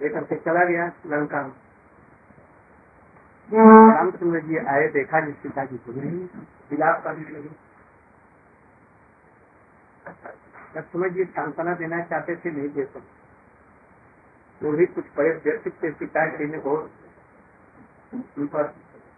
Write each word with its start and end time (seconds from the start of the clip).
लेकर 0.00 0.24
के 0.24 0.36
चला 0.40 0.64
गया 0.64 0.86
लंका 1.06 1.42
में 1.42 1.52
रामचंद्र 3.48 4.40
जी 4.40 4.56
आए, 4.56 4.86
देखा 4.88 5.20
जिस 5.20 5.34
पिताजी 5.36 5.76
को 5.76 5.92
नहीं 5.92 6.18
विलाप 6.70 7.02
करने 7.04 7.30
लगे। 7.30 7.50
लक्ष्मण 10.76 11.10
जी 11.10 11.24
सांत्वना 11.26 11.74
देना 11.74 12.00
चाहते 12.04 12.36
थे, 12.36 12.50
नहीं 12.50 12.68
दे 12.68 12.84
सकते। 12.84 13.18
वो 14.60 14.72
भी 14.72 14.86
कुछ 14.86 15.04
बड़े 15.16 15.30
व्यक्ति 15.44 15.70
थे 15.72 15.90
पिताजी 15.98 16.46
ने 16.46 16.58
बहुत 16.58 16.90
उन 18.38 18.46
पर 18.46 18.64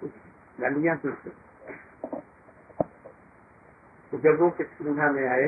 कुछ 0.01 0.11
गालियाँ 0.59 0.96
की 0.96 1.11
तो 4.12 4.19
जब 4.19 4.41
वो 4.41 4.49
किस 4.51 4.67
सुविधा 4.79 5.11
में 5.12 5.27
आए 5.29 5.46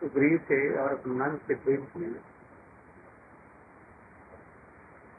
तो 0.00 0.06
गृह 0.14 0.36
से 0.48 0.58
और 0.76 0.90
अपमान 0.90 1.36
से 1.46 1.54
प्रेम 1.56 1.82
किए 1.92 2.08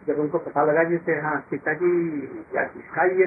जब 0.08 0.20
उनको 0.20 0.38
पता 0.38 0.64
लगा 0.64 0.84
जैसे 0.84 1.20
हाँ 1.20 1.48
पिताजी 1.50 2.22
क्या 2.52 2.64
इसका 2.64 3.04
ये 3.04 3.26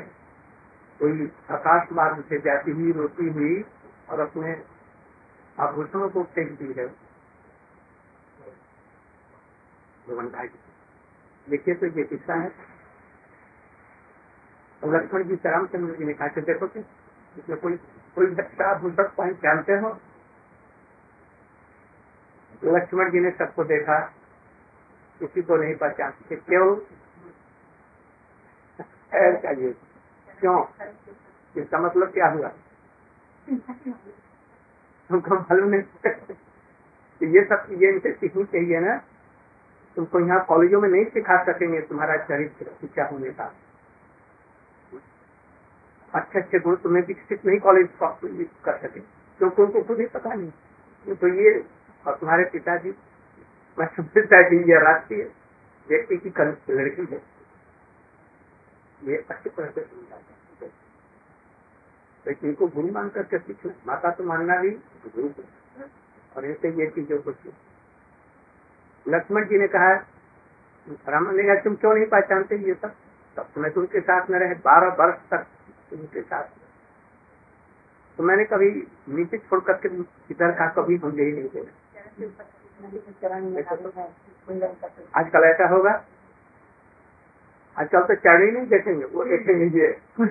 कोई 1.00 1.30
आकाश 1.50 1.92
मार्ग 1.92 2.24
से 2.24 2.38
जाती 2.38 2.70
हुई, 2.70 2.92
रोती 2.92 3.28
हुई 3.28 3.64
और 4.10 4.20
अपने 4.20 4.62
आभूषणों 5.58 6.08
को 6.10 6.22
फेंक 6.22 6.58
दी 6.58 6.72
है। 6.72 6.86
देखिए 11.50 11.74
तो 11.74 11.86
ये 11.86 12.04
किस्सा 12.04 12.34
है। 12.34 12.52
और 14.84 14.96
लक्ष्मण 14.96 15.24
जी 15.24 15.36
से 15.36 15.50
रामचंद्र 15.50 15.94
जी 15.96 16.04
ने 16.04 16.12
कहा 16.12 16.28
देखो 16.28 16.66
कि 16.66 16.80
इसमें 17.38 17.60
कोई 17.60 17.76
कोई 18.14 18.26
बच्चा 18.26 18.70
आभूषण 18.70 19.02
पहन 19.02 19.32
जानते 19.32 19.72
हो। 19.72 19.98
लक्ष्मण 22.64 23.10
जी 23.10 23.20
ने 23.20 23.30
सबको 23.30 23.64
देखा। 23.64 24.13
किसी 25.20 25.42
को 25.42 25.56
नहीं 25.56 25.74
पहचानते 25.74 26.36
क्यों? 26.36 26.76
चाहिए 29.42 29.72
क्यों? 30.40 30.58
इसका 31.54 31.78
मतलब 31.78 32.12
क्या 32.12 32.28
हुआ? 32.28 32.48
तुमको 35.10 35.34
मालूम 35.34 35.68
नहीं? 35.70 35.82
तो 37.20 37.26
ये 37.26 37.44
सब 37.44 37.66
चीज़ें 37.68 37.88
इनसे 37.88 38.12
सीखनी 38.12 38.44
चाहिए 38.44 38.80
ना, 38.80 38.96
तुमको 39.96 40.20
यहाँ 40.20 40.44
कॉलेजों 40.44 40.80
में 40.80 40.88
नहीं 40.88 41.04
सिखा 41.04 41.42
सकेंगे 41.44 41.80
तुम्हारा 41.88 42.16
चरित्र 42.24 42.88
क्या 42.94 43.06
होने 43.06 43.30
का। 43.30 43.52
अच्छे 46.08 46.38
अच्छे 46.40 46.58
गुण 46.58 46.76
तुम्हें 46.76 47.02
विकसित 47.06 47.44
नहीं 47.46 47.58
कॉलेज 47.60 47.88
कर 48.64 48.76
सके। 48.78 49.00
क्योंकि 49.00 49.62
उनको 49.62 49.82
खुद 49.82 50.00
ही 50.00 50.06
पता 50.06 50.34
नहीं। 50.34 51.14
तो 51.14 51.28
ये 51.36 51.52
और 52.06 52.16
तुम्हारे 52.16 52.44
पिताजी 52.44 52.90
मैं 53.78 53.86
समझता 53.96 54.42
कि 54.48 54.56
यह 54.70 54.78
राष्ट्रीय 54.80 55.22
व्यक्ति 55.88 56.16
की 56.18 56.30
लड़की 56.72 57.06
है। 57.12 57.20
ये 59.02 59.16
अच्छी 59.30 59.50
तरह 59.50 59.70
से 59.70 59.82
समझा 59.82 60.20
लेकिन 62.26 62.48
इनको 62.48 62.66
गुरु 62.68 62.92
मान 62.92 63.08
करके 63.08 63.38
सीखना 63.38 63.72
माता 63.86 64.10
तो 64.10 64.24
मानना 64.24 64.56
भी 64.56 64.70
गुरु 64.70 65.28
को 65.28 65.42
और 66.36 66.44
ऐसे 66.46 66.68
ये 66.80 66.86
चीज़ों 66.90 67.18
को 67.22 67.34
लक्ष्मण 69.06 69.44
जी 69.44 69.58
ने 69.58 69.66
कहा 69.68 69.92
राम 71.08 71.30
ने 71.30 71.42
कहा, 71.42 71.54
तुम 71.54 71.74
क्यों 71.74 71.94
नहीं 71.94 72.06
पहचानते 72.06 72.56
ये 72.58 72.74
सब? 72.74 72.94
तब 73.36 73.48
तुम्हें 73.54 73.72
तो 73.74 73.80
उनके 73.80 74.00
साथ 74.00 74.30
में 74.30 74.38
रहे 74.38 74.54
बारह 74.64 74.94
वर्ष 74.98 75.18
तक 75.30 75.92
उनके 75.92 76.22
साथ 76.22 76.44
तो 78.18 78.22
मैंने 78.22 78.44
कभी 78.44 78.70
नीचे 79.08 79.38
छोड़ 79.38 79.60
करके 79.60 79.88
इधर 80.30 80.50
का 80.58 80.66
कभी 80.72 80.96
हम 80.96 81.10
ही 81.10 81.32
नहीं 81.32 81.48
देना 81.48 82.44
आजकल 85.14 85.44
ऐसा 85.44 85.68
होगा। 85.68 86.04
आजकल 87.78 88.00
तो 88.00 88.14
चढ़ 88.14 88.42
ही 88.42 88.50
नहीं 88.50 88.66
देखेंगे, 88.66 89.04
वो 89.04 89.24
देखेंगे 89.24 89.80
ये। 89.80 90.02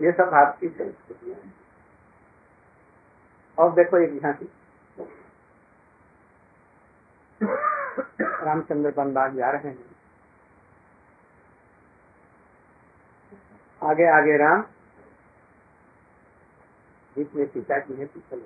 ये 0.00 0.12
सब 0.12 0.34
आपकी 0.34 0.68
और 3.58 3.72
देखो 3.72 3.96
एक 3.98 4.20
झांकी 4.20 4.52
रामचंद्र 8.22 8.90
बनबाग 8.90 9.34
जा 9.34 9.50
रहे 9.50 9.68
हैं। 9.68 9.96
आगे 13.82 14.06
आगे 14.06 14.36
राम। 14.36 14.62
बीच 17.16 17.34
में 17.34 17.46
सीता 17.46 17.78
जी 17.78 17.94
है, 17.94 18.06
पीछे 18.06 18.36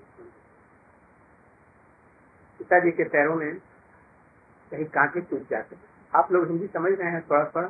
पिताजी 2.61 2.91
के 2.93 3.05
पैरों 3.09 3.35
में 3.37 3.51
कहीं 4.73 4.85
कांटे 4.97 5.21
टूट 5.31 5.49
जाते 5.51 5.77
आप 6.13 6.33
लोग 6.33 6.47
हिंदी 6.49 6.67
समझ 6.67 6.93
रहे 6.93 7.11
हैं 7.11 7.21
थोड़ा 7.31 7.45
थोड़ा? 7.55 7.69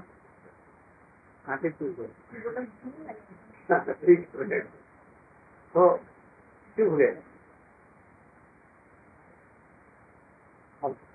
कांटे 1.46 1.68
टूट 1.70 1.96
गए। 1.96 2.08
तो 5.74 5.82
चुभ 6.76 6.96
गए। 6.98 7.12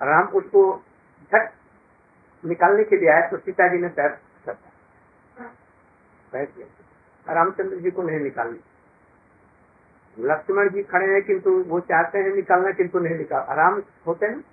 राम 0.03 0.27
उसको 0.37 0.61
झट 1.31 1.51
निकालने 2.43 2.83
के 2.83 2.97
लिए 2.97 3.09
आया 3.09 3.27
तो 3.29 3.37
पिताजी 3.45 3.77
ने 3.77 3.87
पैर 3.89 4.11
बैठ 6.33 6.55
गया 6.55 7.33
रामचंद्र 7.33 7.77
जी 7.77 7.91
को 7.91 8.03
नहीं 8.03 8.19
निकालनी। 8.19 8.59
लक्ष्मण 10.19 10.69
जी 10.69 10.83
खड़े 10.83 11.13
हैं, 11.13 11.23
किंतु 11.23 11.51
वो 11.63 11.79
चाहते 11.79 12.17
हैं 12.17 12.35
निकालना, 12.35 12.71
किंतु 12.71 12.99
नहीं 12.99 13.15
निकाल। 13.15 13.41
आराम 13.41 13.81
होते 14.07 14.25
हैं, 14.25 14.43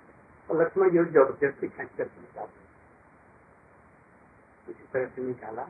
और 0.49 0.61
लक्ष्मण 0.61 0.89
जी 0.89 0.97
ज़बरदस्ती 0.97 1.67
खेच 1.67 1.89
कर 1.97 2.05
निकालते 2.05 2.61
इसी 4.71 4.83
तरह 4.93 5.05
से 5.05 5.21
निकाला। 5.21 5.63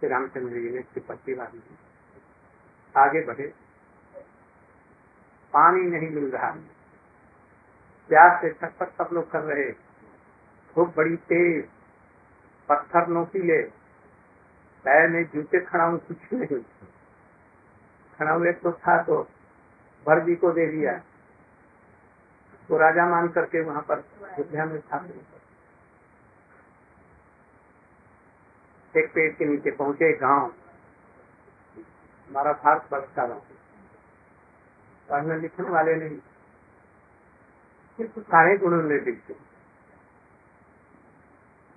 फिर 0.00 0.10
रामचंद्र 0.10 0.54
जी 0.54 0.70
ने 0.70 0.78
इसकी 0.78 1.00
पट्टी 1.00 1.34
बांधी। 1.34 1.78
आगे 2.96 3.20
बढ़े। 3.24 3.46
पानी 5.52 5.80
नहीं 5.80 6.10
मिल 6.10 6.30
रहा। 6.30 6.50
प्यास 8.10 8.42
से 8.42 8.50
छटपट 8.50 8.88
सब 8.88 9.08
लोग 9.12 9.30
कर 9.30 9.40
रहे। 9.40 9.72
खूब 10.74 10.94
बड़ी 10.96 11.16
तेज। 11.16 11.68
पत्थर 12.68 13.06
नोकीले 13.06 13.62
पैर 14.84 15.08
में 15.08 15.24
जूते 15.24 15.60
खड़ा 15.60 15.84
हूँ, 15.84 15.98
कुछ 15.98 16.18
नहीं। 16.32 16.60
हुए 18.20 18.52
तो 18.52 18.72
था 18.72 19.02
तो 19.02 19.16
भरजी 20.06 20.34
को 20.36 20.50
दे 20.52 20.66
दिया। 20.66 20.92
तो 22.68 22.76
राजा 22.76 23.06
मान 23.08 23.28
करके 23.28 23.60
वहाँ 23.60 23.82
पर 23.82 23.98
अयोध्या 24.24 24.64
में 24.64 24.78
स्थापित 24.80 25.34
एक 28.94 29.10
पेड़ 29.14 29.32
के 29.32 29.44
नीचे 29.44 29.70
पहुँचे 29.70 30.12
गाँव। 30.16 30.44
हमारा 32.28 32.52
भारत 32.52 32.88
वर्ष 32.92 33.08
का 33.16 33.26
गाँव। 33.26 33.42
पढ़ने 35.08 35.40
लिखने 35.40 35.70
वाले 35.70 35.94
नहीं 35.94 36.18
सिर्फ़ 37.98 38.18
सारे 38.20 38.56
गुणों 38.58 38.82
में 38.82 39.04
लिखते 39.04 39.34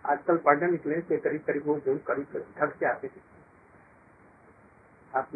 आजकल 0.04 0.38
पढ़ने 0.38 0.68
निकले 0.72 1.02
से 1.02 1.18
करीब 1.18 1.42
करीब 1.42 1.64
वो 1.66 1.80
जो 1.80 1.98
करीब 2.08 2.28
ढक 2.58 2.76
से 2.80 2.86
आते 2.86 3.08
थे 3.08 3.22
आप 5.14 5.28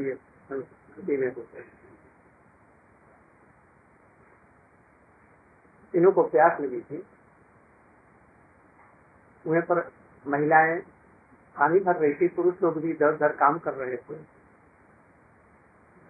देने 0.99 1.25
होते 1.25 1.57
हैं। 1.57 1.71
तीनों 5.91 6.11
को 6.11 6.23
प्यास 6.23 6.61
लगी 6.61 6.81
थी। 6.81 7.05
उन्हें 9.47 9.65
पर 9.65 9.91
महिलाएँ 10.27 10.79
पानी 11.57 11.79
भर 11.79 11.95
रही 11.95 12.13
थी, 12.13 12.27
पुरुष 12.27 12.61
लोग 12.63 12.81
भी 12.81 12.91
इधर 12.91 13.13
उधर 13.13 13.35
काम 13.35 13.59
कर 13.59 13.73
रहे 13.73 13.97
थे। 13.97 14.15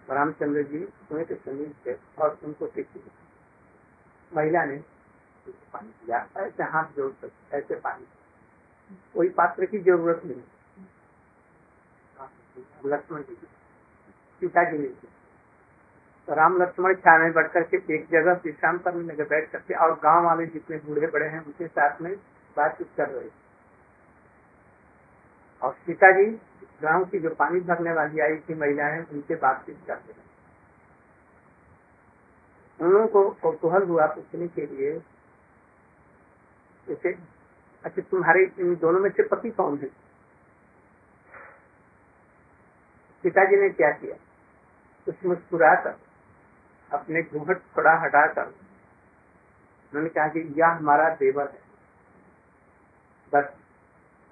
रामचंद्र 0.10 0.64
जी 0.64 0.80
कुएँ 0.80 1.26
के 1.26 1.36
समीप 1.36 1.76
थे 1.86 1.94
और 1.94 2.40
उनको 2.44 2.68
देखी 2.68 3.12
महिला 4.36 4.66
ने 4.66 4.78
पानी 5.48 5.90
दिया 5.90 6.28
ऐसे 6.38 6.63
हाथ 6.63 6.86
जोड़ 6.96 7.12
सकते 7.12 7.57
ऐसे 7.57 7.75
पानी। 7.75 8.07
कोई 9.13 9.30
पात्र 9.30 9.66
की 9.66 9.80
ज़रूरत 9.80 10.22
नहीं। 10.25 10.42
लक्ष्मण 12.86 13.22
जी। 13.22 13.38
पिताजी 14.44 14.78
ने 14.78 14.88
तो 16.28 16.36
राम 16.36 16.62
लक्ष्मण 16.62 16.94
छा 16.95 17.18
में 17.18 17.31
बढ़ 17.34 17.48
करके 17.48 17.78
एक 17.95 18.07
जगह 18.12 18.40
विश्राम 18.45 18.78
करने 18.78 19.04
लगे 19.04 19.24
बैठ 19.24 19.51
करके 19.51 19.74
और 19.74 19.94
गाँव 20.04 20.25
वाले 20.25 20.45
जितने 20.45 20.78
बूढ़े 20.78 21.07
बड़े 21.07 21.28
हैं, 21.28 21.45
उनके 21.45 21.68
साथ 21.68 22.01
में 22.01 22.16
बातचीत 22.57 22.90
कर 22.98 23.10
रहे 23.10 23.30
और 25.62 25.75
पिताजी 25.86 26.25
गाँव 26.81 27.06
की 27.06 27.19
जो 27.19 27.30
पानी 27.30 27.60
भरने 27.60 27.94
वाली 27.94 28.19
आई 28.19 28.36
थी 28.38 28.54
महिलाएँ, 28.54 29.00
उनसे 29.12 29.36
बातचीत 29.36 29.78
करते 29.88 30.13
रहे। 30.13 30.22
उन 32.80 32.92
लोगों 32.92 33.07
को 33.07 33.30
कौतूहल 33.42 33.84
हुआ 33.84 34.06
पूछने 34.06 34.48
के 34.48 34.66
लिए 34.66 34.92
जैसे 36.88 37.16
अच्छा 37.84 38.01
तुम्हारे 38.01 38.44
इन 38.60 38.75
दोनों 38.75 39.00
में 39.00 39.10
से 39.10 39.24
पति 39.24 39.50
कौन 39.51 39.78
है? 39.78 39.90
पिताजी 43.24 43.56
ने 43.56 43.69
क्या 43.69 43.92
किया? 43.92 44.16
मुस्कुरा 45.10 45.76
कर 45.76 46.00
अपने 46.94 47.22
घूंघट 47.24 47.58
थोड़ा 47.78 47.94
हटाकर, 47.94 48.46
उन्होंने 48.46 50.10
कहा 50.10 50.28
कि 50.28 50.54
यह 50.58 50.68
हमारा 50.68 51.10
देवर 51.10 51.48
है। 51.48 51.62
बस 53.34 53.54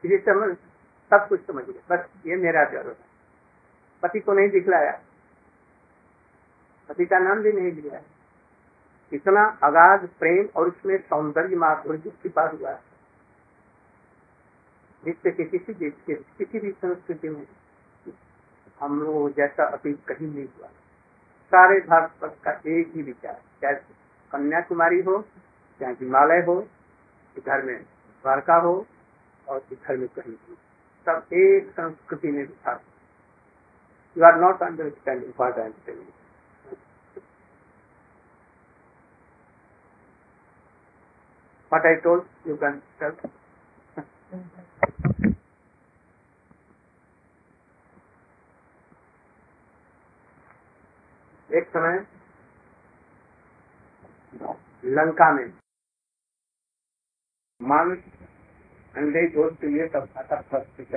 ये 0.06 0.18
समझ, 0.18 0.58
सब 1.10 1.28
कुछ 1.30 1.48
समझ 1.48 1.64
गए। 1.64 1.82
बस, 1.90 2.06
ये 2.26 2.36
मेरा 2.36 2.66
देवर 2.66 2.88
है। 2.88 3.12
पति 4.04 4.20
को 4.20 4.34
नहीं 4.34 4.50
दिखलाया। 4.50 5.00
पति 6.90 7.06
का 7.06 7.20
नाम 7.20 7.40
भी 7.40 7.52
नहीं 7.52 7.72
लिया 7.72 8.02
इतना 9.14 9.58
अगाध 9.64 10.10
प्रेम 10.20 10.50
और 10.56 10.68
उसमें 10.68 10.98
सौंदर्य 10.98 11.56
माधुर्य 11.56 12.10
छिपा 12.10 12.42
हुआ 12.42 12.70
है। 12.70 12.82
जिससे 15.06 15.32
किसी 15.32 15.74
के 15.74 15.90
किसी 16.16 16.60
भी 16.60 16.72
संस्कृति 16.72 17.30
में 17.30 17.48
हम 18.82 19.02
लोग 19.02 19.36
जैसा 19.36 19.66
अभी 19.66 19.94
कहीं 19.94 20.28
नहीं 20.28 20.46
हुआ। 20.46 20.68
सारे 21.54 21.80
भारत 21.80 22.12
का 22.44 22.52
एक 22.52 22.92
ही 22.96 23.02
विचार 23.02 23.42
चाहे 23.62 23.76
कन्याकुमारी 24.32 25.02
हो 25.02 25.26
चाहे 25.80 25.94
हिमालय 25.94 26.46
हो 26.46 26.62
घर 27.48 27.62
में 27.62 27.84
द्वारका 27.84 28.56
हो 28.56 28.88
और 29.48 29.66
इधर 29.72 29.98
में 29.98 30.08
कहीं 30.08 30.34
भी। 30.34 30.58
सब 31.06 31.34
एक 31.34 31.72
संस्कृति 31.72 32.32
में 32.32 32.42
विचार 32.42 32.82
you 34.18 34.24
are 34.26 34.36
not 34.36 34.64
understanding 34.64 35.34
what 35.40 36.08
What 41.72 41.86
I 41.86 41.92
told, 42.06 42.26
you 42.48 42.56
can 42.58 42.82
tell. 43.02 43.14
एक 51.54 51.68
समय 51.68 52.06
लंका 54.86 55.32
में। 55.32 55.54
मान 57.62 57.96
अंडे 58.96 59.28
दोस्त 59.28 59.64
ये 59.64 59.88
सब 59.88 60.06
खाता 60.14 60.42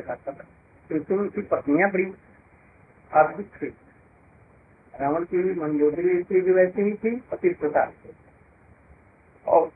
खाता। 0.01 0.33
क्योंकि 0.89 1.15
उनकी 1.15 1.43
पत्नियाँ 1.43 1.91
बड़ी 1.91 2.05
अद्भुत 3.13 3.51
थी। 3.63 3.67
रावण 5.01 5.25
की 5.25 5.61
मंजूरी 5.61 6.23
थी 6.23 6.41
भी 6.41 6.53
वैसी 6.53 6.83
ही 6.83 6.95
थी, 6.95 7.21
पति 7.21 7.49
प्रता 7.49 7.93
और 9.47 9.73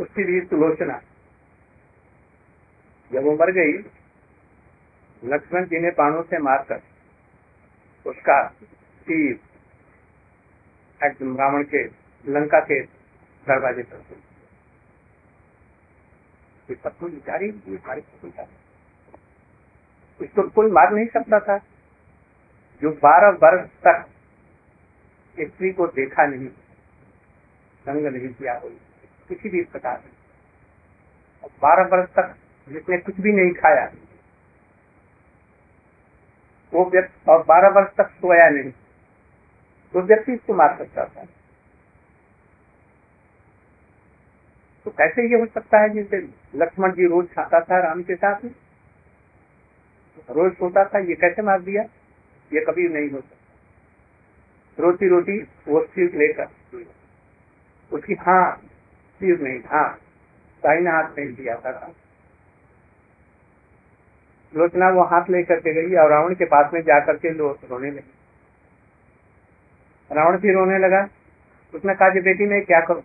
उसकी 0.00 0.24
भी 0.24 0.46
सुलोचना। 0.46 1.00
जब 3.12 3.22
वो 3.22 3.32
मर 3.32 3.52
गई, 3.52 3.72
लक्ष्मण 5.24 5.64
जी 5.64 5.78
ने 5.80 5.90
बाणों 5.90 6.22
से 6.22 6.38
मारकर 6.38 6.82
उसका 8.06 8.54
तीर 9.06 9.34
एकदम 11.00 11.36
रावण 11.36 11.62
के, 11.64 11.82
लंका 12.24 12.60
के 12.60 12.80
दरवाजे 13.46 13.82
पर 13.82 13.98
पत्नी 16.76 17.08
बिचारी 17.08 17.48
हमारी 17.48 18.00
इसको 20.20 20.42
कोई 20.50 20.70
मार 20.70 20.92
नहीं 20.92 21.06
सकता 21.06 21.38
था। 21.40 21.56
जो 22.82 22.90
बारह 23.02 23.36
वर्ष 23.42 23.68
तक 23.86 24.06
स्त्री 25.36 25.70
को 25.72 25.86
देखा 25.96 26.26
नहीं 26.26 26.48
संग 27.86 28.06
नहीं 28.06 28.28
किया 28.28 28.54
हुई 28.58 28.78
किसी 29.28 29.48
भी 29.48 29.62
प्रकार 29.64 30.02
और 31.44 31.50
बारह 31.62 31.88
वर्ष 31.92 32.08
तक 32.10 32.34
जिसने 32.68 32.98
कुछ 32.98 33.20
भी 33.20 33.32
नहीं 33.32 33.52
खाया, 33.54 33.84
वो 36.72 36.84
व्यक्ति 36.90 37.30
और 37.32 37.42
बारह 37.44 37.68
वर्ष 37.70 37.90
तक 37.96 38.10
सोया 38.12 38.48
नहीं। 38.48 38.72
तो 39.96 40.02
व्यक्ति 40.02 40.32
इसको 40.32 40.54
मार 40.54 40.76
सकता 40.78 41.04
था 41.04 41.24
तो 44.86 44.90
कैसे 44.90 45.22
ये 45.30 45.40
हो 45.40 45.46
सकता 45.46 45.78
है 45.82 45.88
जैसे 45.88 46.18
लक्ष्मण 46.54 46.92
जी 46.92 47.06
रोज 47.06 47.28
खाता 47.28 47.60
था 47.60 47.78
राम 47.80 48.02
के 48.02 48.14
साथ 48.14 48.44
में? 48.44 48.50
रोज 50.30 50.52
सोता 50.52 50.84
था, 50.84 50.98
ये 50.98 51.14
कैसे 51.14 51.42
मार 51.42 51.60
दिया? 51.60 51.82
ये 52.52 52.60
कभी 52.60 52.88
नहीं 52.88 53.10
हो 53.10 53.20
सकता। 53.20 54.82
रोटी 54.82 55.08
रोटी 55.08 55.38
वो 55.68 55.84
सिर 55.84 56.16
लेकर। 56.16 56.48
उसकी 57.92 58.14
हाँ 58.14 58.56
सिर 59.20 59.40
नहीं 59.40 59.60
हाँ 59.66 59.88
दाहिना 60.64 60.92
हाथ 60.92 61.18
नहीं 61.18 61.34
दिया 61.34 61.56
था 61.56 61.94
लोचना 64.54 64.88
वो 64.90 65.04
हाथ 65.04 65.30
लेकर 65.30 65.60
के 65.60 65.72
गई 65.72 65.96
और 65.96 66.10
रावण 66.10 66.34
के 66.34 66.44
पास 66.44 66.70
में 66.74 66.80
जाकर 66.82 67.16
के 67.16 67.30
लोग 67.30 67.58
रोने 67.70 67.90
लगी। 67.90 68.15
रावण 70.12 70.38
भी 70.38 70.52
रोने 70.52 70.78
लगा। 70.78 71.08
उसने 71.74 71.94
कहा 71.94 72.08
कि 72.08 72.20
बेटी, 72.20 72.46
मैं 72.46 72.64
क्या 72.64 72.80
करूँ? 72.80 73.02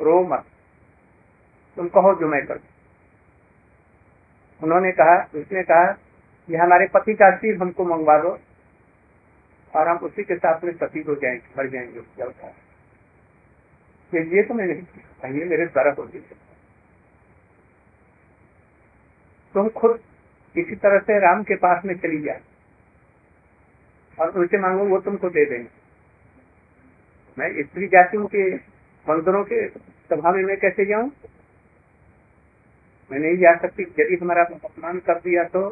रो 0.00 0.24
मत। 0.24 0.44
तुम 1.76 1.88
कहो 1.88 2.14
जो 2.14 2.28
मैं 2.28 2.46
कर। 2.46 2.60
उन्होंने 4.62 4.92
कहा, 4.92 5.28
उसने 5.34 5.62
कहा 5.62 5.92
कि 6.46 6.56
हमारे 6.56 6.86
पति 6.86 7.14
का 7.14 7.36
सिर 7.36 7.56
हमको 7.56 7.84
मंगवा 7.84 8.18
दो 8.18 8.38
और 9.76 9.88
हम 9.88 9.96
उसी 9.96 10.22
के 10.22 10.36
साथ 10.36 10.64
में 10.64 10.72
सती 10.72 11.00
हो 11.00 11.14
जाएँगे 11.14 11.42
मर 11.58 11.68
जाएँगे 11.68 11.98
उसके 11.98 12.64
ये 14.14 14.42
तो 14.42 14.54
मैं 14.54 14.66
नहीं 14.66 15.38
ये 15.38 15.44
मेरे 15.44 15.66
द्वारा 15.66 15.90
है 15.90 16.44
तुम 19.54 19.68
खुद 19.68 20.00
किसी 20.54 20.76
तरह 20.76 20.98
से 20.98 21.18
राम 21.18 21.42
के 21.42 21.56
पास 21.56 21.84
में 21.84 21.98
चली 21.98 22.22
जाए 22.22 22.40
और 24.20 24.30
उनसे 24.30 24.58
मांगो, 24.58 24.84
वो 24.84 25.00
तुमको 25.00 25.30
दे 25.30 25.44
देंगे। 25.44 25.83
मैं 27.36 27.48
स्त्री 27.62 27.86
जातियों 27.86 28.26
के 28.26 28.44
मंदिरों 29.06 29.44
के 29.44 29.66
सभा 30.10 30.30
में 30.32 30.42
मैं 30.44 30.56
कैसे 30.56 30.84
जाऊँ? 30.86 31.10
मैं 33.10 33.18
नहीं 33.18 33.36
जा 33.36 33.54
सकती। 33.58 33.82
यदि 34.00 34.18
हमारा 34.22 34.42
अपमान 34.64 34.98
कर 34.98 35.18
दिया 35.20 35.44
तो 35.44 35.68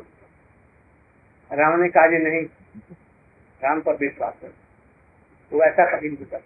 राम 1.50 1.80
ने 1.80 1.88
कहा 1.88 2.06
नहीं, 2.06 2.44
राम 3.60 3.80
पर 3.80 3.96
विश्वास 3.96 4.34
कर 4.42 4.52
वो 5.52 5.62
ऐसा 5.62 5.84
कभी 5.90 6.08
नहीं 6.08 6.26
कर 6.26 6.42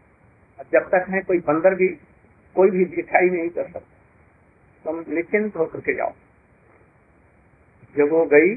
जब 0.73 0.89
तक 0.89 1.07
है, 1.11 1.21
कोई 1.23 1.39
बंदर 1.39 1.75
भी, 1.75 1.89
कोई 2.57 2.71
भी 2.71 2.85
दिखाई 2.87 3.29
नहीं 3.31 3.49
कर 3.49 3.65
सकता। 3.65 3.95
तुम 4.85 5.05
निश्चिंत 5.09 5.57
होकर 5.57 5.81
के 5.81 5.95
जाओ। 5.95 6.13
जब 7.97 8.11
वो 8.13 8.25
गई 8.27 8.55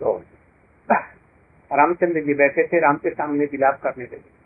तो 0.00 0.18
रामचंद्र 1.72 2.20
जी 2.20 2.34
बैठे 2.34 2.66
थे, 2.66 2.80
राम 2.80 2.96
के 2.96 3.10
सामने 3.10 3.44
विलाप 3.44 3.80
करने 3.82 4.04
लगे। 4.04 4.42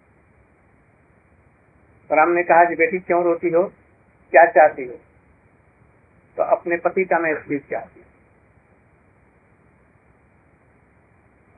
राम 2.13 2.31
ने 2.31 2.43
कहा, 2.43 2.65
जी 2.65 2.75
बेटी, 2.75 2.99
क्यों 2.99 3.25
रोती 3.25 3.49
हो? 3.49 3.65
क्या 4.33 4.45
चाहती 4.47 4.85
हो? 4.85 4.95
तो 6.37 6.43
अपने 6.43 6.77
पति 6.77 7.05
का 7.05 7.19
मैं 7.19 7.35
स्पीच 7.35 7.63
चाहती 7.71 8.03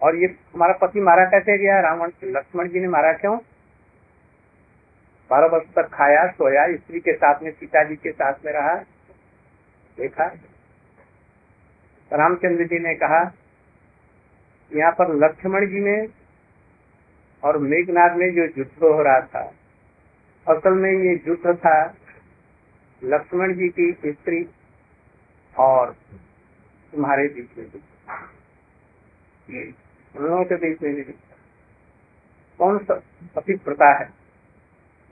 और 0.03 0.17
ये 0.17 0.27
हमारा 0.55 0.73
पति 0.73 1.01
मारा 1.01 1.25
कैसे 1.25 1.59
गया? 1.59 1.81
रावण, 1.81 2.11
लक्ष्मण 2.25 2.69
जी 2.69 2.81
ने 2.81 2.89
मारा 2.89 3.13
क्यों? 3.13 3.39
बारह 5.31 5.47
वर्ष 5.47 5.67
तक 5.77 5.89
खाया, 5.93 6.27
सोया, 6.27 6.67
स्त्री 6.77 7.01
के 7.01 7.13
साथ 7.13 7.43
में, 7.43 7.53
पिताजी 7.53 7.97
के 7.97 8.13
साथ 8.13 8.45
में 8.45 8.53
रहा, 8.53 8.75
देखा। 9.99 10.25
रामचंद्र 12.13 12.65
जी 12.65 12.79
ने 12.79 12.95
कहा 12.95 13.25
यहाँ 14.71 14.91
पर 14.93 15.15
लक्ष्मण 15.17 15.67
जी 15.67 15.81
ने 15.81 15.97
और 17.43 17.59
मेघनाथ 17.65 18.17
में 18.17 18.31
जो 18.35 18.45
युद्ध 18.59 18.83
हो 18.83 19.03
रहा 19.03 19.21
था, 19.23 19.43
असल 20.47 20.75
में 20.75 20.91
ये 20.91 21.13
युद्ध 21.29 21.55
था 21.57 21.79
लक्ष्मण 23.03 23.55
जी 23.55 23.69
की 23.71 23.93
स्त्री 24.05 24.43
और 25.55 25.93
तुम्हारे 26.93 27.29
बीच 27.29 27.59
में 27.59 27.65
उन 30.15 30.45
के 30.45 30.57
बीच 30.57 30.83
में 30.83 31.13
कौन 32.59 32.79
सा 32.79 32.95
पति 33.37 33.55
प्रता 33.65 33.93
है? 33.99 34.09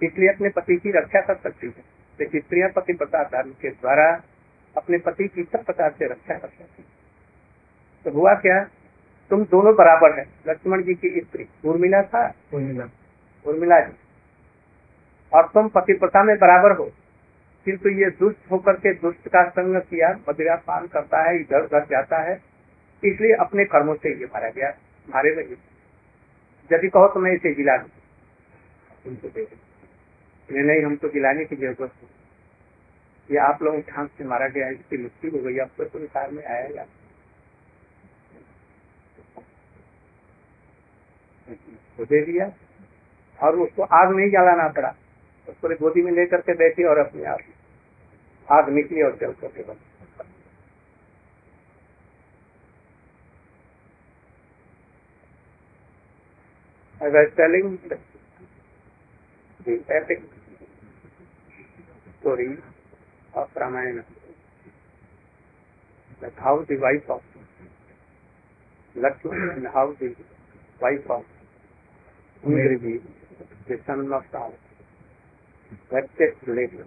इसलिए 0.01 0.29
अपने 0.29 0.49
पति 0.51 0.77
की 0.77 0.91
रक्षा 0.99 1.21
कर 1.27 1.37
सकती 1.41 1.67
है, 1.67 1.85
लेकिन 2.19 2.41
स्त्रियाँ 2.41 2.69
पति 2.77 2.93
प्रता 2.95 3.23
धर्म 3.29 3.51
के 3.61 3.71
द्वारा 3.71 4.09
अपने 4.77 4.99
पति 5.07 5.29
की 5.29 5.43
सब 5.45 5.65
प्रकार 5.65 5.91
से 5.99 6.11
रक्षा 6.11 6.35
कर 6.35 6.49
सकती 6.49 6.83
तो 8.05 8.11
हुआ 8.11 8.35
क्या? 8.41 8.59
तुम 9.31 9.45
दोनों 9.45 9.75
बराबर 9.77 10.19
है। 10.19 10.25
लक्ष्मण 10.49 10.83
जी 10.83 10.95
की 10.95 11.21
स्त्री 11.21 11.47
उर्मिला 11.65 12.03
था? 12.03 12.27
उर्मिला। 12.55 12.89
उर्मिला 13.45 13.81
जी। 13.81 13.93
और 15.33 15.47
तुम 15.55 15.69
पति 15.69 15.93
प्रथा 15.95 16.23
में 16.23 16.37
बराबर 16.39 16.77
हो। 16.77 16.85
किंतु 17.67 17.89
ये 17.91 18.11
दुष्ट 18.11 18.51
होकर 18.51 18.77
के 18.77 18.93
दुष्ट 18.97 19.29
का 19.29 19.49
संग 19.51 19.77
किया 19.83 20.09
मदिरा 20.29 20.55
पान 20.67 20.87
करता 20.87 21.23
है 21.23 21.37
इधर 21.37 21.65
उधर 21.65 21.85
जाता 21.91 22.19
है। 22.23 22.35
इसलिए 23.03 23.33
अपने 23.41 23.65
कर्मों 23.67 23.95
से 23.95 24.11
ये 24.11 24.27
मारा 24.27 24.49
गया 24.51 24.69
मारे 25.09 25.35
लगे 25.35 25.57
यदि 26.71 26.89
कहो 26.89 27.09
तो 27.09 27.21
मैं 27.21 27.33
इसे 27.33 27.55
गिला 27.55 27.77
दू। 27.77 27.89
नहीं 30.51 30.83
हमको 30.85 31.09
गिलाने 31.09 31.45
की 31.45 31.57
ज़रूरत 31.57 31.93
है। 31.93 32.09
ये 33.29 33.39
आप 33.41 33.63
लोग 33.63 33.81
ठांस 33.89 34.09
से 34.19 34.25
मारा 34.25 34.49
गया 34.49 34.69
इसकी 34.69 34.97
मृत्यु 34.97 35.31
हो 35.31 35.43
गई 35.45 35.59
आपको 35.59 35.85
तो 35.85 35.99
विचार 35.99 36.31
में 36.31 36.45
आएगा 36.47 36.85
तो 41.99 42.05
दे 42.05 42.21
दिया। 42.25 42.51
और 43.39 43.57
उसको 43.59 43.83
आग 43.83 44.15
नहीं 44.17 44.31
जलाना 44.31 44.69
पड़ा। 44.69 44.95
उसको 45.49 45.69
गोदी 45.77 46.03
में 46.03 46.13
लेकर 46.13 46.41
के 46.41 46.55
बैठी 46.55 46.85
और 46.85 46.99
अपने 46.99 47.25
आप 47.25 47.41
आग 48.49 48.69
निकली 48.71 49.03
और 49.03 49.17
जल 49.17 49.33
करके 49.41 49.63
one 49.63 49.77
telling 57.37 57.77
to 59.59 60.15
story 62.11 62.47
of 63.35 63.59
Ramayan. 63.59 64.01
How 66.39 66.63
the 66.65 66.77
wife 66.77 67.11
of 67.11 67.39
Lakshman 68.97 69.67
how 69.67 69.93
the 69.93 70.09
wife 70.83 71.11
of 71.11 71.36
The 72.45 73.77
son 73.87 74.13
of 74.13 74.25
later. 76.49 76.87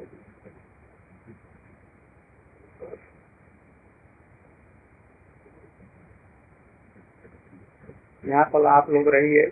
यहाँ 8.23 8.43
पर 8.53 8.65
आप 8.67 8.89
लोग 8.89 9.07
रहिए। 9.15 9.43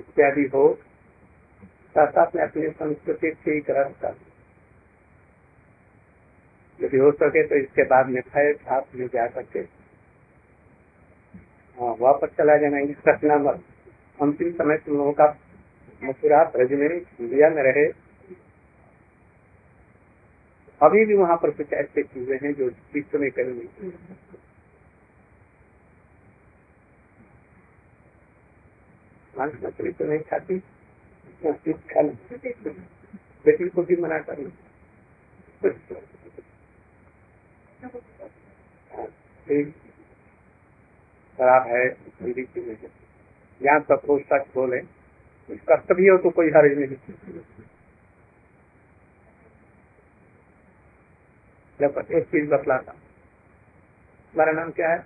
इत्यादि 0.00 0.44
हो 0.54 0.62
साथ 1.94 2.10
साथ 2.12 2.34
में 2.36 2.42
अपनी 2.42 2.68
संस्कृति 2.70 3.30
ठीक 3.44 3.70
रख 3.70 3.92
कर 4.02 4.14
यदि 6.78 6.98
हो 6.98 7.10
सके 7.12 7.42
तो 7.48 7.54
इसके 7.56 7.84
बाद 7.88 8.06
में 8.08 8.22
खैर 8.22 8.54
साथ 8.56 8.94
में 8.94 9.06
जा 9.14 9.26
सके। 9.40 9.62
हाँ 11.80 11.96
वापस 12.00 12.28
चला 12.38 12.56
जाना 12.56 12.80
घटना 12.82 13.36
मत 13.36 13.64
अंतिम 14.22 14.52
समय 14.52 14.76
तुम 14.76 14.96
लोगों 14.96 15.12
का 15.12 15.26
मथुरा 16.04 16.44
ब्रज 16.44 16.72
में 16.72 16.88
इंडिया 16.88 17.50
में 17.50 17.62
रहे। 17.62 17.84
अभी 20.80 21.04
भी 21.06 21.14
वहाँ 21.14 21.36
पर 21.36 21.50
कुछ 21.50 21.72
ऐसे 21.72 22.02
चीज़ें 22.02 22.38
हैं 22.42 22.52
जो 22.54 22.66
विश्व 22.94 23.18
में 23.18 23.30
कहीं 23.30 23.46
नहीं। 23.46 23.92
मछली 29.38 29.92
तो 29.92 30.04
नहीं 30.04 30.20
खाती। 30.20 30.62
बेटी 33.46 33.68
को 33.68 33.82
भी 33.82 33.96
मना 33.96 34.18
कर 34.18 34.40
खराब 41.40 41.66
है 41.66 41.84
हिंदी 42.20 42.42
की 42.44 42.60
यहाँ 43.60 43.80
तक 43.82 44.02
वो 44.08 44.18
सच 44.22 44.46
बोले। 44.54 44.80
उसका 45.48 45.76
तभी 45.84 46.08
हो 46.08 46.16
तो 46.18 46.30
कोई 46.30 46.50
हर्ज 46.50 46.78
नहीं। 46.78 46.96
जब 51.80 51.98
एक 52.10 52.24
चीज़ 52.26 52.48
बतलाता। 52.50 52.92
हमारा 54.34 54.52
नाम 54.52 54.70
क्या 54.72 54.88
है? 54.90 54.98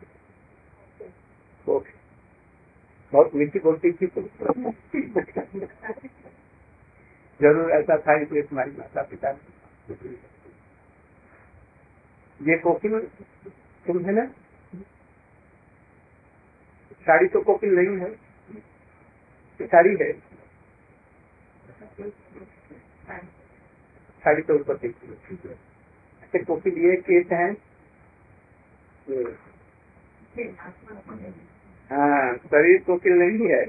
बहुत 3.13 3.35
मीठी 3.35 3.59
बोलती 3.61 3.93
थी 3.93 4.07
तो। 4.07 4.23
ज़रूर 7.41 7.71
ऐसा 7.73 7.97
था 7.99 8.15
इसलिए 8.23 8.43
तुम्हारी 8.43 8.71
माता 8.79 9.03
पिता। 9.11 9.31
ये 12.41 12.57
कोकिल, 12.59 12.99
तुम 13.87 14.05
है 14.07 14.13
ना? 14.15 14.25
साड़ी 17.07 17.29
तो 17.29 17.41
कोकिल 17.41 17.75
नहीं 17.75 17.99
है। 17.99 18.15
साड़ी 19.61 19.97
है। 20.01 20.13
साड़ी 24.25 24.43
तो 24.43 24.55
ऊपर 24.55 24.77
देखती 24.77 25.09
ऐसे 26.23 26.45
कोकिल 26.45 26.79
ये 26.79 26.97
केस 26.97 27.27
है। 27.33 27.51
हाँ 31.91 32.37
शरीर 32.37 32.83
कोकिल 32.83 33.13
नहीं 33.13 33.49
है। 33.49 33.65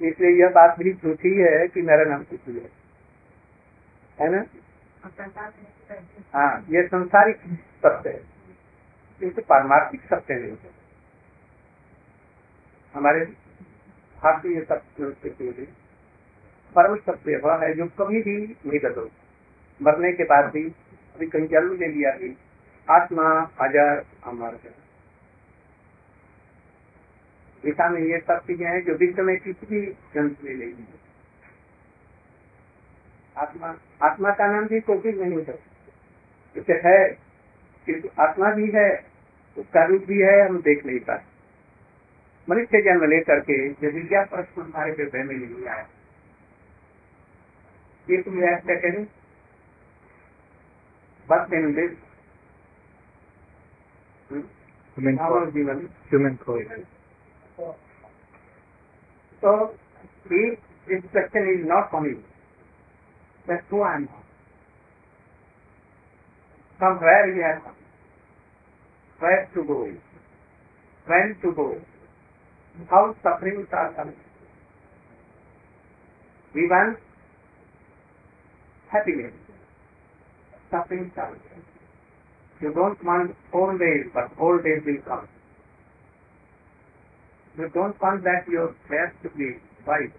इसलिए 0.00 0.42
यह 0.42 0.48
बात 0.48 0.78
भी 0.78 0.92
झूठी 0.92 1.34
है 1.36 1.68
कि 1.68 1.82
मेरा 1.82 2.04
नाम 2.04 2.22
कोकिल 2.22 2.56
है। 2.56 2.70
है 4.20 4.30
ना? 4.30 4.44
हाँ 6.34 6.66
ये 6.70 6.86
संसारिक 6.86 7.36
सत्य 7.86 8.10
है। 8.10 8.20
ये 9.22 9.30
तो 9.30 9.42
पारमार्थिक 9.42 10.00
सत्य 10.00 10.34
नहीं 10.34 10.50
है। 10.50 10.79
हमारे 12.94 13.24
भारतीय 14.22 14.60
सत्य 14.60 15.66
परम 16.76 16.96
सत्य 16.96 17.36
वह 17.36 17.64
है 17.64 17.72
जो 17.74 17.86
कभी 17.86 18.22
भी 18.22 18.36
नहीं 18.66 18.78
बदल। 18.78 19.08
मरने 19.82 20.12
के 20.12 20.24
बाद 20.24 20.44
भी 20.44 20.64
अभी 21.16 21.26
कहीं 21.26 21.48
जन्म 21.48 21.72
ले 21.72 21.86
लिया 21.86 22.10
भी, 22.10 22.36
आत्मा 22.90 23.50
अजर 23.60 24.04
अमर 24.26 24.54
है। 24.54 24.74
गीता 27.64 27.88
में 27.88 28.00
ये 28.00 28.18
सब 28.18 28.38
चीज़ें 28.46 28.66
हैं 28.66 28.84
जो 28.84 28.94
विश्व 28.94 29.22
में 29.22 29.40
किसी 29.40 29.66
भी 29.66 29.80
में 30.22 30.54
नहीं 30.54 30.72
है। 30.72 31.00
आत्मा 33.36 33.78
आत्मा 34.02 34.30
का 34.30 34.46
नाम 34.46 34.66
भी 34.66 34.80
कोई 34.80 35.12
नहीं 35.12 35.44
है। 35.44 35.58
इसे 36.56 36.72
है, 36.72 37.08
किंतु 37.86 38.08
आत्मा 38.22 38.50
भी 38.50 38.70
है, 38.70 39.06
उसका 39.58 39.84
रूप 39.84 40.02
भी 40.02 40.20
है, 40.22 40.48
हम 40.48 40.62
देख 40.62 40.86
नहीं 40.86 40.98
पाते। 40.98 41.29
मनुष्य 42.50 42.80
जन्म 42.82 43.04
लेकर 43.10 43.40
के 43.48 43.56
जो 43.80 43.90
विद्या 43.94 44.20
परस्पर 44.30 44.62
हमारे 44.62 44.92
पे 44.92 45.04
बह 45.10 45.24
मिली 45.24 45.46
हुई 45.52 45.64
है। 45.68 45.82
ये 48.06 48.16
तुम 48.22 48.38
यह 48.42 48.50
ऐसा 48.50 48.74
कह 48.84 48.96
बस 51.28 51.42
में 51.50 51.58
जीवन 55.50 55.78
ह्यूमन 56.10 56.34
कोई 56.44 56.62
तो 59.42 59.50
instruction 60.32 61.48
is 61.50 61.62
not 61.68 61.84
coming 61.92 62.18
to 63.70 63.76
I 63.82 63.94
am 63.94 64.04
to 71.42 71.52
go 71.52 71.68
how 72.88 73.14
sufferings 73.22 73.68
are 73.72 73.92
coming. 73.94 74.16
We 76.54 76.68
want 76.68 76.98
happiness, 78.90 79.32
suffering 80.70 81.12
are 81.16 81.36
You 82.60 82.72
don't 82.74 83.02
want 83.04 83.36
old 83.52 83.78
days, 83.78 84.06
but 84.12 84.30
old 84.40 84.62
days 84.64 84.82
will 84.84 85.02
come. 85.06 85.28
You 87.58 87.68
don't 87.74 88.00
want 88.00 88.22
that 88.24 88.46
your 88.48 88.74
hair 88.88 89.14
to 89.22 89.28
be 89.30 89.58
white, 89.84 90.12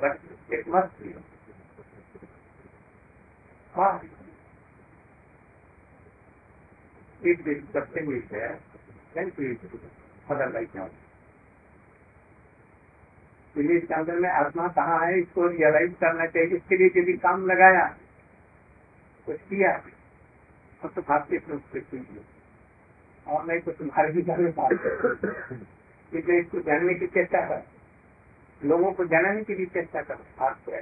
but 0.00 0.18
it 0.50 0.66
must 0.66 0.92
be. 1.02 1.14
Why? 3.74 4.00
If 7.22 7.44
this 7.44 7.64
something 7.72 8.22
is 8.22 8.30
there, 8.30 8.60
then 9.14 9.32
please 9.36 9.58
other 10.30 10.52
like 10.54 10.74
now. 10.74 10.88
English 13.56 13.82
के 13.84 13.94
अंदर 13.94 14.18
में 14.20 14.28
आत्मा 14.30 14.66
कहाँ 14.70 14.98
है, 15.00 15.18
इसको 15.20 15.46
realise 15.48 15.92
करना 16.00 16.26
चाहिए, 16.26 16.56
इसके 16.56 16.76
लिए 16.76 16.90
यदि 16.96 17.12
काम 17.18 17.46
लगाया, 17.46 17.84
कुछ 19.26 19.38
किया 19.50 19.70
अब 20.82 20.90
तो 20.94 21.02
भारतीय 21.02 21.38
संस्कृति 21.40 21.98
और 23.26 23.46
नहीं 23.46 23.60
तो 23.60 23.72
तुम्हारे 23.74 24.12
भी 24.12 24.22
घर 24.22 24.38
में 24.38 24.52
बात 24.52 24.72
इसलिए 26.12 26.40
इसको 26.40 26.60
जानने 26.62 26.94
की 26.94 27.06
चेष्टा 27.08 27.40
कर। 27.48 27.62
लोगों 28.60 28.92
को 28.92 29.04
जानने 29.06 29.42
की 29.44 29.54
भी 29.54 29.66
चेष्टा 29.68 30.02
कर 30.02 30.44
आपको 30.44 30.72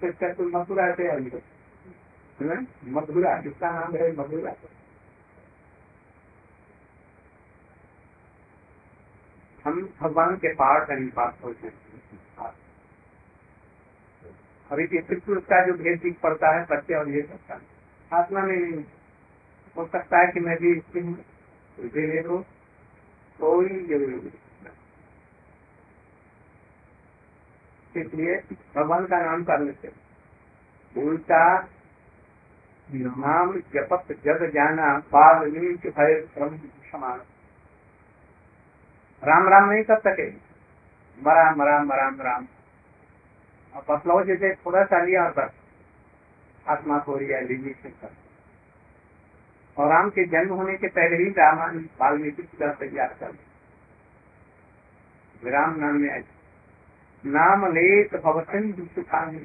चेष्टा 0.00 0.32
तो 0.34 0.44
मथुरा 0.50 0.86
से 0.94 1.04
मधुरा 2.90 3.36
जिसका 3.42 3.70
नाम 3.72 3.96
है 3.96 4.10
मधुरा 4.12 4.52
हम 9.64 9.80
भगवान 10.00 10.36
के 10.36 10.52
पार 10.54 10.84
का 10.84 10.94
पास 11.16 11.34
होते 11.44 11.66
हैं 11.66 12.52
अभी 14.70 14.86
त्रिपुर 14.98 15.38
का 15.48 15.64
जो 15.66 15.72
भेद 15.74 15.98
दिख 16.02 16.18
पड़ता 16.20 16.50
है, 16.54 16.64
सत्य 16.64 16.94
और 16.94 17.08
ये 17.08 17.22
सकता 17.22 17.54
है 17.54 17.60
आत्मा 18.10 18.40
में 18.42 18.84
हो 19.76 19.86
सकता 19.86 20.18
है 20.18 20.26
कि 20.32 20.40
मैं 20.40 20.56
भी 20.56 20.72
इसकी 20.72 21.00
हूँ 21.00 21.14
तो 21.78 22.38
कोई 23.38 23.68
ज़रूरी 23.86 24.16
नहीं। 24.16 24.32
इसलिए 27.94 28.36
भगवान 28.76 29.06
का 29.06 29.20
नाम 29.22 29.44
करने 29.44 29.72
से 29.72 29.92
उल्टा 30.94 31.44
नाम 32.88 33.52
जपत 33.74 34.12
जग 34.24 34.50
जाना 34.54 34.88
बाल 35.12 35.46
नीच 35.52 35.86
भय 35.88 36.20
श्रम 36.34 36.56
समान 36.90 37.18
राम 39.24 39.48
राम 39.48 39.70
नहीं 39.70 39.84
कर 39.84 39.98
सके। 39.98 40.28
राम 41.18 41.62
राम 41.62 41.92
राम 41.92 42.20
राम 42.20 42.46
और 43.74 43.84
बतलाओ 43.90 44.22
जैसे 44.24 44.54
थोड़ा 44.66 44.84
सा 44.84 45.02
लिया 45.04 45.24
और 45.24 45.30
बस। 45.30 45.52
आत्मा 46.68 46.98
को 46.98 47.16
रिया 47.16 47.40
लीजिए 47.40 47.72
कर 47.72 48.12
और 49.76 49.88
राम 49.90 50.10
के 50.10 50.24
जन्म 50.24 50.54
होने 50.54 50.76
के 50.76 50.88
पहले 50.88 51.16
ही 51.16 51.30
रामायण 51.30 51.78
वाल्मीकि 52.00 52.42
तैयार 52.62 53.16
कर 53.20 53.32
विराम 55.44 55.74
नाम 55.76 55.96
में 55.96 56.24
नाम 57.24 57.66
लेत 57.66 58.14
भवसन 58.16 58.72
सुखानी। 58.94 59.38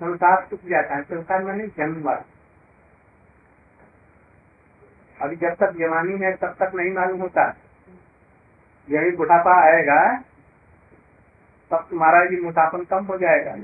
संसार 0.00 0.46
सुख 0.50 0.64
जाता 0.64 0.94
है, 0.94 1.02
संसार 1.02 1.44
मैंने 1.44 1.66
जन्म 1.66 2.02
वाला। 2.02 2.24
अभी 5.20 5.36
जब 5.36 5.54
तक 5.54 5.72
जवानी 5.72 6.18
है, 6.18 6.32
तब 6.36 6.56
तक 6.60 6.72
नहीं 6.74 6.92
मालूम 6.92 7.20
होता। 7.20 7.50
यही 8.90 9.10
बुढ़ापा 9.10 9.64
आएगा, 9.64 10.16
तब 11.70 11.86
तुम्हारा 11.90 12.24
भी 12.24 12.40
मोटापन 12.40 12.84
कम 12.84 13.04
हो 13.04 13.18
जाएगा। 13.18 13.56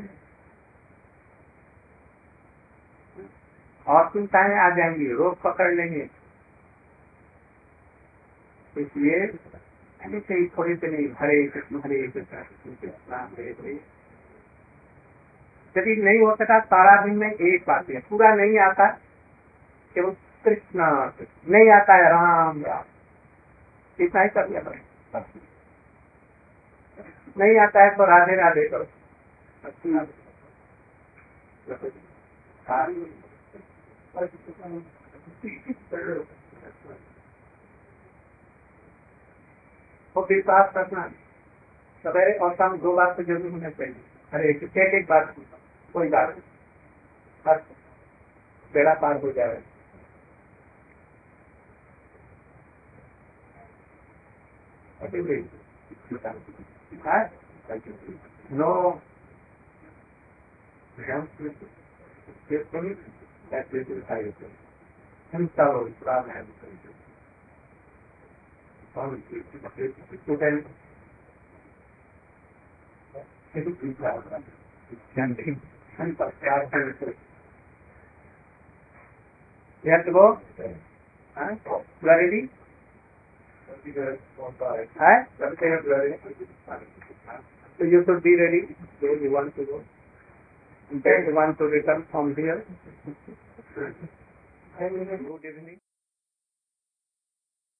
और 3.86 4.08
चिंताएँ 4.08 4.58
आ 4.58 4.70
जाएँगी, 4.70 5.12
रोग 5.12 5.42
पकड़ 5.42 5.72
लेंगे। 5.74 6.10
इसलिए 8.78 9.18
ऐसे 10.02 10.34
ही 10.34 10.48
थोड़ी 10.48 10.76
से 10.76 10.88
नहीं, 10.88 11.08
हरे 11.18 11.46
कृष्ण 11.46 11.78
हरे 11.78 12.08
कृष्ण 12.08 13.78
यदि 15.78 15.96
नहीं 15.96 16.18
हो 16.18 16.34
सका 16.34 16.60
सारा 16.60 17.02
दिन 17.02 17.14
में 17.14 17.32
एक 17.32 17.64
बात 17.68 17.90
है, 17.90 18.00
पूरा 18.00 18.34
नहीं 18.34 18.58
आता, 18.58 18.90
केवल 19.94 20.10
कृष्ण, 20.44 20.78
नहीं 21.48 21.70
आता 21.70 21.94
है, 21.94 22.02
राम 22.02 22.64
राम। 22.64 22.84
इतना 24.04 24.22
ही 24.22 24.28
कर 24.28 24.48
लिया 24.48 24.60
नहीं 27.38 27.58
आता 27.60 27.82
है 27.84 27.90
तो 27.96 28.04
राधे 28.04 28.34
राधे 28.36 28.68
करो। 28.68 28.84
वो 40.16 40.22
विश्वास 40.24 40.72
करना। 40.74 41.02
सवेरे 42.04 42.32
और 42.38 42.54
शाम 42.54 42.78
दो 42.78 42.92
बार 42.96 43.14
तो 43.14 43.22
ज़रूर 43.22 43.50
होने 43.50 43.70
चाहिए। 43.70 43.94
अरे, 44.32 44.48
एक 44.50 44.76
एक 44.76 45.06
बार 45.06 45.24
कोई 45.92 46.08
बात 46.08 46.28
बस, 47.46 47.60
बेड़ा 48.74 48.94
पार 48.94 49.16
हो 49.16 49.32
जाए 49.32 49.54
no 49.54 49.58
that 49.58 49.58
this 49.58 49.58
is 49.58 49.58
how 49.58 49.58
you 49.58 50.08
do 53.92 53.98
it. 54.00 54.08
Himself 54.10 54.86
is 54.86 54.86
proud 54.86 54.89
You 55.00 55.08
have 79.92 80.04
to 80.06 80.12
go? 80.12 80.38
Huh? 81.34 81.54
You 82.02 82.08
are 82.10 82.18
ready? 82.20 82.50
Huh? 83.84 85.24
So 87.78 87.84
you 87.84 88.04
should 88.06 88.22
be 88.22 88.36
ready. 88.36 88.76
Those 89.00 89.20
you 89.22 89.32
want 89.32 89.56
to 89.56 89.64
go. 89.66 89.82
They 90.92 91.32
want 91.32 91.58
to 91.58 91.64
return 91.64 92.06
from 92.12 92.34
here. 92.36 92.64
Good 94.78 94.94
evening. 95.44 95.80